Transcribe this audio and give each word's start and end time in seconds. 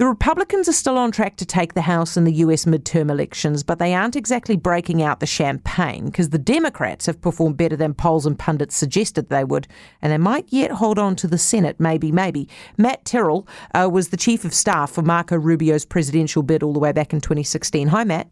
The 0.00 0.06
Republicans 0.06 0.66
are 0.66 0.72
still 0.72 0.96
on 0.96 1.12
track 1.12 1.36
to 1.36 1.44
take 1.44 1.74
the 1.74 1.82
House 1.82 2.16
in 2.16 2.24
the 2.24 2.32
US 2.36 2.64
midterm 2.64 3.10
elections, 3.10 3.62
but 3.62 3.78
they 3.78 3.92
aren't 3.92 4.16
exactly 4.16 4.56
breaking 4.56 5.02
out 5.02 5.20
the 5.20 5.26
champagne 5.26 6.06
because 6.06 6.30
the 6.30 6.38
Democrats 6.38 7.04
have 7.04 7.20
performed 7.20 7.58
better 7.58 7.76
than 7.76 7.92
polls 7.92 8.24
and 8.24 8.38
pundits 8.38 8.74
suggested 8.74 9.28
they 9.28 9.44
would, 9.44 9.68
and 10.00 10.10
they 10.10 10.16
might 10.16 10.46
yet 10.48 10.70
hold 10.70 10.98
on 10.98 11.16
to 11.16 11.26
the 11.26 11.36
Senate, 11.36 11.78
maybe, 11.78 12.10
maybe. 12.10 12.48
Matt 12.78 13.04
Terrell 13.04 13.46
uh, 13.74 13.90
was 13.92 14.08
the 14.08 14.16
chief 14.16 14.46
of 14.46 14.54
staff 14.54 14.90
for 14.90 15.02
Marco 15.02 15.36
Rubio's 15.36 15.84
presidential 15.84 16.42
bid 16.42 16.62
all 16.62 16.72
the 16.72 16.78
way 16.78 16.92
back 16.92 17.12
in 17.12 17.20
2016. 17.20 17.88
Hi, 17.88 18.02
Matt. 18.02 18.30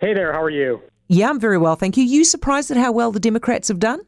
Hey 0.00 0.14
there, 0.14 0.32
how 0.32 0.42
are 0.42 0.48
you? 0.48 0.80
Yeah, 1.08 1.28
I'm 1.28 1.38
very 1.38 1.58
well, 1.58 1.76
thank 1.76 1.98
you. 1.98 2.04
You 2.04 2.24
surprised 2.24 2.70
at 2.70 2.78
how 2.78 2.92
well 2.92 3.12
the 3.12 3.20
Democrats 3.20 3.68
have 3.68 3.78
done? 3.78 4.00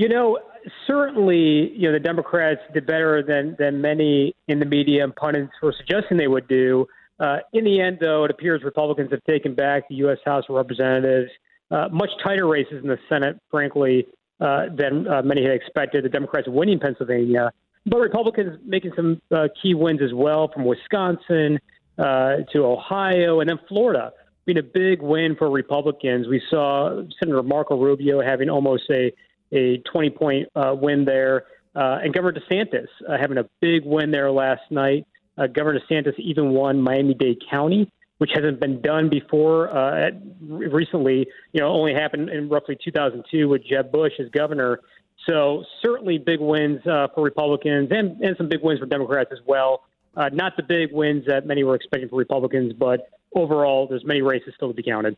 You 0.00 0.08
know, 0.08 0.38
certainly, 0.86 1.72
you 1.76 1.86
know, 1.86 1.92
the 1.92 2.00
Democrats 2.00 2.62
did 2.72 2.86
better 2.86 3.22
than 3.22 3.54
than 3.58 3.82
many 3.82 4.34
in 4.48 4.58
the 4.58 4.64
media 4.64 5.04
and 5.04 5.14
pundits 5.14 5.52
were 5.62 5.74
suggesting 5.76 6.16
they 6.16 6.26
would 6.26 6.48
do. 6.48 6.86
Uh, 7.18 7.40
in 7.52 7.64
the 7.64 7.82
end, 7.82 7.98
though, 8.00 8.24
it 8.24 8.30
appears 8.30 8.62
Republicans 8.64 9.10
have 9.10 9.22
taken 9.24 9.54
back 9.54 9.86
the 9.90 9.96
U.S. 9.96 10.16
House 10.24 10.44
of 10.48 10.54
Representatives. 10.54 11.30
Uh, 11.70 11.88
much 11.92 12.08
tighter 12.24 12.46
races 12.46 12.82
in 12.82 12.88
the 12.88 12.98
Senate, 13.10 13.38
frankly, 13.50 14.06
uh, 14.40 14.68
than 14.74 15.06
uh, 15.06 15.20
many 15.20 15.42
had 15.42 15.52
expected. 15.52 16.02
The 16.02 16.08
Democrats 16.08 16.48
winning 16.48 16.80
Pennsylvania, 16.80 17.52
but 17.84 17.98
Republicans 17.98 18.58
making 18.64 18.92
some 18.96 19.20
uh, 19.30 19.48
key 19.62 19.74
wins 19.74 20.00
as 20.02 20.14
well, 20.14 20.48
from 20.48 20.64
Wisconsin 20.64 21.58
uh, 21.98 22.36
to 22.54 22.64
Ohio 22.64 23.40
and 23.40 23.50
then 23.50 23.58
Florida 23.68 24.12
being 24.46 24.56
a 24.56 24.62
big 24.62 25.02
win 25.02 25.36
for 25.36 25.50
Republicans. 25.50 26.26
We 26.26 26.40
saw 26.48 27.02
Senator 27.22 27.42
Marco 27.42 27.78
Rubio 27.78 28.22
having 28.22 28.48
almost 28.48 28.84
a 28.90 29.12
a 29.52 29.78
20 29.78 30.10
point 30.10 30.48
uh, 30.54 30.74
win 30.74 31.04
there. 31.04 31.44
Uh, 31.74 31.98
and 32.02 32.12
Governor 32.12 32.40
DeSantis 32.40 32.88
uh, 33.08 33.16
having 33.18 33.38
a 33.38 33.44
big 33.60 33.84
win 33.84 34.10
there 34.10 34.30
last 34.30 34.62
night. 34.70 35.06
Uh, 35.38 35.46
Governor 35.46 35.80
DeSantis 35.80 36.18
even 36.18 36.50
won 36.50 36.80
Miami 36.80 37.14
Dade 37.14 37.38
County, 37.48 37.90
which 38.18 38.30
hasn't 38.34 38.60
been 38.60 38.80
done 38.80 39.08
before. 39.08 39.74
Uh, 39.74 40.08
at, 40.08 40.12
recently, 40.40 41.26
you 41.52 41.60
know, 41.60 41.68
only 41.68 41.94
happened 41.94 42.28
in 42.28 42.48
roughly 42.48 42.76
2002 42.84 43.48
with 43.48 43.62
Jeb 43.64 43.92
Bush 43.92 44.12
as 44.18 44.28
governor. 44.30 44.80
So 45.28 45.64
certainly 45.82 46.18
big 46.18 46.40
wins 46.40 46.84
uh, 46.86 47.08
for 47.14 47.22
Republicans 47.22 47.88
and, 47.92 48.20
and 48.20 48.36
some 48.36 48.48
big 48.48 48.62
wins 48.62 48.80
for 48.80 48.86
Democrats 48.86 49.30
as 49.32 49.38
well. 49.46 49.82
Not 50.16 50.56
the 50.56 50.62
big 50.62 50.92
wins 50.92 51.24
that 51.28 51.46
many 51.46 51.62
were 51.62 51.76
expecting 51.76 52.08
for 52.08 52.16
Republicans, 52.16 52.72
but 52.72 53.08
overall, 53.34 53.86
there's 53.86 54.04
many 54.04 54.22
races 54.22 54.52
still 54.56 54.68
to 54.68 54.74
be 54.74 54.82
counted. 54.82 55.16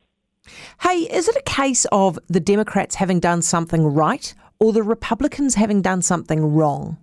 Hey, 0.80 1.00
is 1.00 1.28
it 1.28 1.36
a 1.36 1.42
case 1.42 1.86
of 1.92 2.18
the 2.28 2.40
Democrats 2.40 2.96
having 2.96 3.20
done 3.20 3.42
something 3.42 3.86
right 3.86 4.34
or 4.58 4.72
the 4.72 4.82
Republicans 4.82 5.54
having 5.54 5.82
done 5.82 6.02
something 6.02 6.54
wrong? 6.54 6.98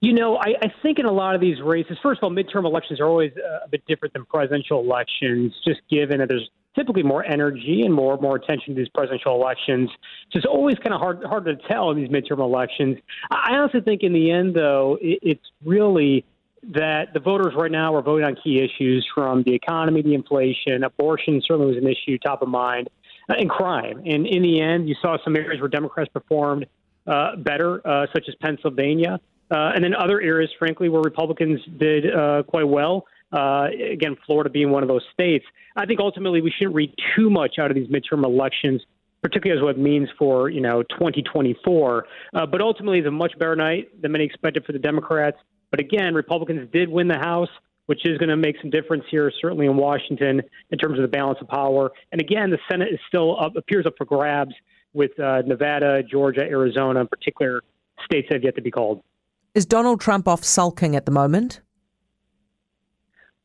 You 0.00 0.12
know, 0.12 0.36
I, 0.36 0.54
I 0.62 0.72
think 0.82 1.00
in 1.00 1.06
a 1.06 1.12
lot 1.12 1.34
of 1.34 1.40
these 1.40 1.60
races, 1.60 1.98
first 2.02 2.18
of 2.18 2.24
all, 2.24 2.30
midterm 2.30 2.64
elections 2.64 3.00
are 3.00 3.06
always 3.06 3.32
uh, 3.36 3.64
a 3.64 3.68
bit 3.68 3.82
different 3.88 4.14
than 4.14 4.24
presidential 4.26 4.80
elections, 4.80 5.52
just 5.66 5.80
given 5.90 6.18
that 6.18 6.28
there's 6.28 6.48
typically 6.76 7.02
more 7.02 7.24
energy 7.24 7.82
and 7.84 7.92
more 7.92 8.16
more 8.18 8.36
attention 8.36 8.74
to 8.74 8.80
these 8.80 8.88
presidential 8.90 9.34
elections. 9.34 9.90
So 10.30 10.36
it's 10.36 10.46
always 10.46 10.76
kind 10.76 10.94
of 10.94 11.00
hard 11.00 11.24
hard 11.24 11.44
to 11.46 11.56
tell 11.68 11.90
in 11.90 11.96
these 11.96 12.08
midterm 12.08 12.38
elections. 12.38 12.98
I 13.30 13.54
honestly 13.54 13.80
think 13.80 14.02
in 14.04 14.12
the 14.12 14.30
end, 14.30 14.54
though, 14.54 14.98
it, 15.00 15.18
it's 15.22 15.44
really 15.64 16.24
that 16.62 17.12
the 17.14 17.20
voters 17.20 17.54
right 17.56 17.70
now 17.70 17.94
are 17.94 18.02
voting 18.02 18.26
on 18.26 18.36
key 18.42 18.60
issues 18.60 19.06
from 19.14 19.42
the 19.44 19.54
economy, 19.54 20.02
the 20.02 20.14
inflation, 20.14 20.84
abortion 20.84 21.40
certainly 21.46 21.74
was 21.74 21.82
an 21.82 21.88
issue 21.88 22.18
top 22.18 22.42
of 22.42 22.48
mind, 22.48 22.88
uh, 23.28 23.34
and 23.38 23.48
crime. 23.48 24.02
And 24.04 24.26
in 24.26 24.42
the 24.42 24.60
end, 24.60 24.88
you 24.88 24.94
saw 25.00 25.16
some 25.22 25.36
areas 25.36 25.60
where 25.60 25.68
Democrats 25.68 26.10
performed 26.12 26.66
uh, 27.06 27.36
better, 27.36 27.86
uh, 27.86 28.06
such 28.12 28.24
as 28.28 28.34
Pennsylvania, 28.40 29.20
uh, 29.50 29.72
and 29.74 29.82
then 29.82 29.94
other 29.94 30.20
areas, 30.20 30.50
frankly, 30.58 30.88
where 30.88 31.00
Republicans 31.00 31.60
did 31.78 32.12
uh, 32.14 32.42
quite 32.46 32.68
well. 32.68 33.06
Uh, 33.32 33.68
again, 33.92 34.16
Florida 34.26 34.50
being 34.50 34.70
one 34.70 34.82
of 34.82 34.88
those 34.88 35.04
states. 35.12 35.44
I 35.76 35.86
think 35.86 36.00
ultimately 36.00 36.40
we 36.40 36.50
shouldn't 36.50 36.74
read 36.74 36.92
too 37.16 37.30
much 37.30 37.58
out 37.58 37.70
of 37.70 37.74
these 37.74 37.88
midterm 37.88 38.24
elections 38.24 38.82
particularly 39.22 39.58
as 39.58 39.64
what 39.64 39.76
it 39.76 39.80
means 39.80 40.08
for 40.18 40.48
you 40.48 40.60
know 40.60 40.82
2024. 40.84 42.06
Uh, 42.34 42.46
but 42.46 42.60
ultimately, 42.60 42.98
it's 42.98 43.08
a 43.08 43.10
much 43.10 43.36
better 43.38 43.56
night 43.56 44.00
than 44.00 44.12
many 44.12 44.24
expected 44.24 44.64
for 44.64 44.72
the 44.72 44.78
Democrats. 44.78 45.36
But 45.70 45.80
again, 45.80 46.14
Republicans 46.14 46.68
did 46.72 46.88
win 46.88 47.08
the 47.08 47.18
House, 47.18 47.50
which 47.86 48.04
is 48.04 48.18
going 48.18 48.28
to 48.28 48.36
make 48.36 48.56
some 48.60 48.70
difference 48.70 49.04
here, 49.10 49.32
certainly 49.40 49.66
in 49.66 49.76
Washington, 49.76 50.42
in 50.70 50.78
terms 50.78 50.98
of 50.98 51.02
the 51.02 51.08
balance 51.08 51.38
of 51.40 51.48
power. 51.48 51.90
And 52.12 52.20
again, 52.20 52.50
the 52.50 52.58
Senate 52.70 52.88
is 52.92 53.00
still 53.08 53.38
up, 53.40 53.56
appears 53.56 53.86
up 53.86 53.94
for 53.96 54.04
grabs 54.04 54.54
with 54.92 55.18
uh, 55.18 55.42
Nevada, 55.46 56.02
Georgia, 56.02 56.42
Arizona, 56.42 57.00
in 57.00 57.08
particular 57.08 57.62
states 58.04 58.28
that 58.28 58.36
have 58.36 58.44
yet 58.44 58.56
to 58.56 58.62
be 58.62 58.70
called. 58.70 59.02
Is 59.54 59.66
Donald 59.66 60.00
Trump 60.00 60.28
off 60.28 60.44
sulking 60.44 60.94
at 60.96 61.06
the 61.06 61.12
moment? 61.12 61.60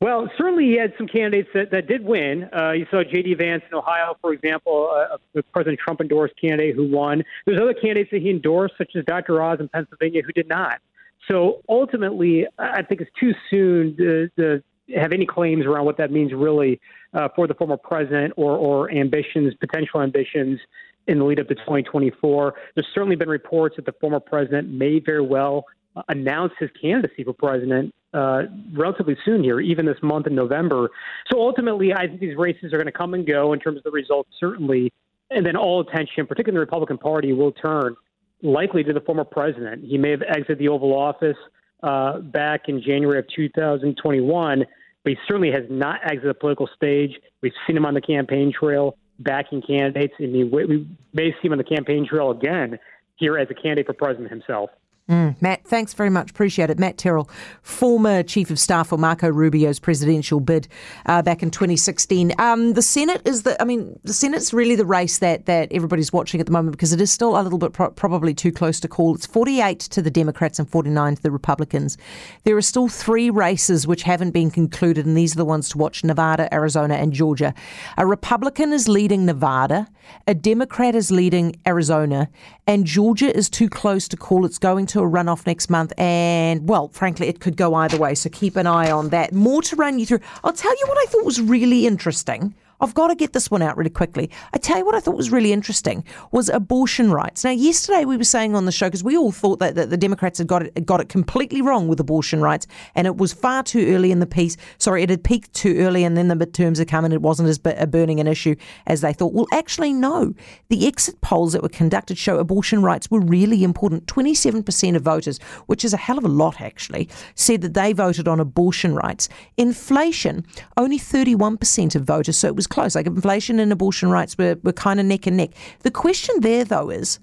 Well, 0.00 0.28
certainly 0.36 0.64
he 0.66 0.76
had 0.76 0.92
some 0.98 1.06
candidates 1.06 1.48
that, 1.54 1.70
that 1.70 1.86
did 1.86 2.04
win. 2.04 2.50
Uh, 2.54 2.72
you 2.72 2.86
saw 2.90 3.02
J.D. 3.02 3.34
Vance 3.34 3.62
in 3.70 3.78
Ohio, 3.78 4.16
for 4.20 4.34
example, 4.34 4.90
uh, 4.92 5.16
a 5.38 5.42
President 5.44 5.78
Trump 5.82 6.02
endorsed 6.02 6.34
candidate 6.38 6.74
who 6.74 6.90
won. 6.90 7.22
There's 7.46 7.58
other 7.58 7.72
candidates 7.72 8.10
that 8.10 8.20
he 8.20 8.28
endorsed, 8.28 8.74
such 8.76 8.92
as 8.96 9.04
Dr. 9.06 9.42
Oz 9.42 9.60
in 9.60 9.68
Pennsylvania, 9.68 10.20
who 10.20 10.32
did 10.32 10.46
not. 10.46 10.80
So 11.28 11.62
ultimately, 11.68 12.46
I 12.58 12.82
think 12.82 13.00
it's 13.00 13.10
too 13.18 13.32
soon 13.50 13.96
to, 13.96 14.28
to 14.38 14.62
have 14.96 15.12
any 15.12 15.26
claims 15.26 15.64
around 15.64 15.86
what 15.86 15.96
that 15.96 16.10
means 16.10 16.32
really 16.32 16.80
uh, 17.14 17.28
for 17.34 17.46
the 17.46 17.54
former 17.54 17.76
president 17.76 18.34
or, 18.36 18.56
or 18.56 18.90
ambitions, 18.90 19.54
potential 19.60 20.02
ambitions 20.02 20.60
in 21.06 21.18
the 21.18 21.24
lead 21.24 21.40
up 21.40 21.48
to 21.48 21.54
2024. 21.54 22.54
There's 22.74 22.86
certainly 22.94 23.16
been 23.16 23.28
reports 23.28 23.76
that 23.76 23.86
the 23.86 23.94
former 24.00 24.20
president 24.20 24.70
may 24.70 25.00
very 25.00 25.20
well 25.20 25.64
uh, 25.96 26.02
announce 26.08 26.52
his 26.58 26.70
candidacy 26.80 27.24
for 27.24 27.32
president 27.32 27.94
uh, 28.12 28.42
relatively 28.72 29.16
soon 29.24 29.42
here, 29.42 29.60
even 29.60 29.86
this 29.86 29.98
month 30.02 30.26
in 30.26 30.34
November. 30.34 30.90
So 31.30 31.40
ultimately, 31.40 31.92
I 31.92 32.06
think 32.06 32.20
these 32.20 32.36
races 32.36 32.72
are 32.72 32.76
going 32.76 32.86
to 32.86 32.92
come 32.92 33.14
and 33.14 33.26
go 33.26 33.52
in 33.52 33.60
terms 33.60 33.78
of 33.78 33.84
the 33.84 33.90
results, 33.90 34.30
certainly. 34.38 34.92
And 35.30 35.44
then 35.44 35.56
all 35.56 35.80
attention, 35.80 36.26
particularly 36.26 36.56
the 36.56 36.60
Republican 36.60 36.98
Party, 36.98 37.32
will 37.32 37.52
turn 37.52 37.96
likely 38.42 38.84
to 38.84 38.92
the 38.92 39.00
former 39.00 39.24
president. 39.24 39.84
He 39.84 39.98
may 39.98 40.10
have 40.10 40.22
exited 40.22 40.58
the 40.58 40.68
Oval 40.68 40.94
Office 40.94 41.36
uh, 41.82 42.18
back 42.18 42.68
in 42.68 42.82
January 42.82 43.18
of 43.18 43.26
2021, 43.34 44.64
but 45.02 45.10
he 45.10 45.18
certainly 45.28 45.50
has 45.50 45.64
not 45.68 46.00
exited 46.04 46.30
the 46.30 46.34
political 46.34 46.68
stage. 46.74 47.12
We've 47.42 47.52
seen 47.66 47.76
him 47.76 47.86
on 47.86 47.94
the 47.94 48.00
campaign 48.00 48.52
trail 48.52 48.96
backing 49.18 49.62
candidates, 49.62 50.14
and 50.18 50.32
we 50.50 50.88
may 51.12 51.30
see 51.30 51.46
him 51.46 51.52
on 51.52 51.58
the 51.58 51.64
campaign 51.64 52.06
trail 52.08 52.30
again 52.30 52.78
here 53.16 53.38
as 53.38 53.48
a 53.50 53.54
candidate 53.54 53.86
for 53.86 53.92
president 53.92 54.30
himself. 54.30 54.70
Mm, 55.08 55.40
Matt, 55.42 55.66
thanks 55.66 55.92
very 55.92 56.08
much. 56.08 56.30
Appreciate 56.30 56.70
it. 56.70 56.78
Matt 56.78 56.96
Terrell, 56.96 57.28
former 57.60 58.22
Chief 58.22 58.50
of 58.50 58.58
Staff 58.58 58.88
for 58.88 58.96
Marco 58.96 59.28
Rubio's 59.28 59.78
presidential 59.78 60.40
bid 60.40 60.66
uh, 61.04 61.20
back 61.20 61.42
in 61.42 61.50
2016. 61.50 62.32
Um, 62.38 62.72
the 62.72 62.80
Senate 62.80 63.20
is 63.26 63.42
the, 63.42 63.60
I 63.60 63.66
mean, 63.66 63.98
the 64.04 64.14
Senate's 64.14 64.54
really 64.54 64.76
the 64.76 64.86
race 64.86 65.18
that, 65.18 65.44
that 65.44 65.70
everybody's 65.72 66.10
watching 66.10 66.40
at 66.40 66.46
the 66.46 66.52
moment 66.52 66.72
because 66.72 66.94
it 66.94 67.02
is 67.02 67.10
still 67.10 67.38
a 67.38 67.42
little 67.42 67.58
bit 67.58 67.74
pro- 67.74 67.90
probably 67.90 68.32
too 68.32 68.50
close 68.50 68.80
to 68.80 68.88
call. 68.88 69.14
It's 69.14 69.26
48 69.26 69.78
to 69.80 70.00
the 70.00 70.10
Democrats 70.10 70.58
and 70.58 70.66
49 70.70 71.16
to 71.16 71.22
the 71.22 71.30
Republicans. 71.30 71.98
There 72.44 72.56
are 72.56 72.62
still 72.62 72.88
three 72.88 73.28
races 73.28 73.86
which 73.86 74.04
haven't 74.04 74.30
been 74.30 74.50
concluded, 74.50 75.04
and 75.04 75.18
these 75.18 75.34
are 75.34 75.38
the 75.38 75.44
ones 75.44 75.68
to 75.70 75.78
watch 75.78 76.02
Nevada, 76.02 76.52
Arizona, 76.52 76.94
and 76.94 77.12
Georgia. 77.12 77.52
A 77.98 78.06
Republican 78.06 78.72
is 78.72 78.88
leading 78.88 79.26
Nevada, 79.26 79.86
a 80.26 80.34
Democrat 80.34 80.94
is 80.94 81.10
leading 81.10 81.56
Arizona, 81.66 82.30
and 82.66 82.86
Georgia 82.86 83.34
is 83.36 83.50
too 83.50 83.68
close 83.68 84.08
to 84.08 84.16
call. 84.16 84.46
It's 84.46 84.58
going 84.58 84.86
to 84.86 84.93
to 84.94 85.00
a 85.00 85.10
runoff 85.10 85.46
next 85.46 85.70
month, 85.70 85.92
and 85.98 86.68
well, 86.68 86.88
frankly, 86.88 87.28
it 87.28 87.40
could 87.40 87.56
go 87.56 87.74
either 87.74 87.98
way. 87.98 88.14
So 88.14 88.30
keep 88.30 88.56
an 88.56 88.66
eye 88.66 88.90
on 88.90 89.10
that. 89.10 89.32
More 89.32 89.60
to 89.62 89.76
run 89.76 89.98
you 89.98 90.06
through. 90.06 90.20
I'll 90.42 90.52
tell 90.52 90.72
you 90.72 90.86
what 90.86 90.98
I 90.98 91.04
thought 91.10 91.24
was 91.24 91.40
really 91.40 91.86
interesting 91.86 92.54
I've 92.80 92.94
got 92.94 93.08
to 93.08 93.14
get 93.14 93.32
this 93.32 93.50
one 93.50 93.62
out 93.62 93.76
really 93.76 93.90
quickly. 93.90 94.30
I 94.52 94.58
tell 94.58 94.78
you 94.78 94.84
what 94.84 94.94
I 94.94 95.00
thought 95.00 95.16
was 95.16 95.30
really 95.30 95.52
interesting 95.52 96.04
was 96.32 96.48
abortion 96.48 97.10
rights. 97.10 97.44
Now, 97.44 97.50
yesterday 97.50 98.04
we 98.04 98.16
were 98.16 98.24
saying 98.24 98.54
on 98.54 98.66
the 98.66 98.72
show 98.72 98.86
because 98.86 99.04
we 99.04 99.16
all 99.16 99.32
thought 99.32 99.58
that, 99.60 99.74
that, 99.74 99.90
the 99.90 99.96
Democrats 99.96 100.38
had 100.38 100.46
got 100.46 100.62
it 100.62 100.86
got 100.86 101.00
it 101.00 101.08
completely 101.08 101.62
wrong 101.62 101.88
with 101.88 102.00
abortion 102.00 102.40
rights, 102.40 102.66
and 102.94 103.06
it 103.06 103.16
was 103.16 103.32
far 103.32 103.62
too 103.62 103.94
early 103.94 104.10
in 104.10 104.20
the 104.20 104.26
piece. 104.26 104.56
Sorry, 104.78 105.02
it 105.02 105.10
had 105.10 105.24
peaked 105.24 105.52
too 105.54 105.76
early, 105.78 106.04
and 106.04 106.16
then 106.16 106.28
the 106.28 106.34
midterms 106.34 106.78
had 106.78 106.88
come, 106.88 107.04
and 107.04 107.14
it 107.14 107.22
wasn't 107.22 107.48
as 107.48 107.58
burning 107.58 108.20
an 108.20 108.26
issue 108.26 108.56
as 108.86 109.00
they 109.00 109.12
thought. 109.12 109.32
Well, 109.32 109.46
actually, 109.52 109.92
no. 109.92 110.34
The 110.68 110.86
exit 110.86 111.20
polls 111.20 111.52
that 111.52 111.62
were 111.62 111.68
conducted 111.68 112.18
show 112.18 112.38
abortion 112.38 112.82
rights 112.82 113.10
were 113.10 113.20
really 113.20 113.64
important. 113.64 114.06
Twenty-seven 114.06 114.62
percent 114.62 114.96
of 114.96 115.02
voters, 115.02 115.38
which 115.66 115.84
is 115.84 115.92
a 115.92 115.98
hell 115.98 116.18
of 116.18 116.24
a 116.24 116.28
lot 116.28 116.60
actually, 116.60 117.08
said 117.34 117.60
that 117.62 117.74
they 117.74 117.92
voted 117.92 118.28
on 118.28 118.40
abortion 118.40 118.94
rights. 118.94 119.28
Inflation, 119.56 120.44
only 120.76 120.98
thirty-one 120.98 121.56
percent 121.56 121.94
of 121.94 122.02
voters, 122.02 122.36
so 122.36 122.48
it 122.48 122.56
was 122.56 122.66
close. 122.74 122.94
Like 122.94 123.06
inflation 123.06 123.60
and 123.60 123.72
abortion 123.72 124.10
rights 124.10 124.36
were, 124.36 124.56
were 124.62 124.72
kind 124.72 125.00
of 125.00 125.06
neck 125.06 125.26
and 125.26 125.36
neck. 125.36 125.50
The 125.80 125.90
question 125.90 126.34
there, 126.40 126.64
though, 126.64 126.90
is 126.90 127.18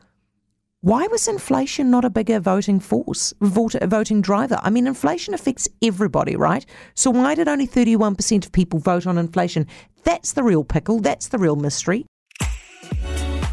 Why 0.80 1.06
was 1.07 1.27
inflation 1.27 1.92
not 1.92 2.06
a 2.06 2.09
bigger 2.09 2.39
voting 2.39 2.80
force, 2.80 3.33
vote, 3.42 3.75
voting 3.83 4.21
driver? 4.21 4.59
I 4.63 4.69
mean, 4.69 4.88
inflation 4.88 5.33
affects 5.33 5.68
everybody, 5.83 6.36
right? 6.36 6.65
So 6.95 7.12
why 7.12 7.36
did 7.36 7.48
only 7.48 7.68
31% 7.68 8.45
of 8.45 8.51
people 8.51 8.80
vote 8.80 9.06
on 9.06 9.18
inflation? 9.18 9.68
That's 10.03 10.33
the 10.33 10.44
real 10.44 10.63
pickle. 10.63 11.00
That's 11.00 11.27
the 11.27 11.38
real 11.38 11.56
mystery. 11.56 12.06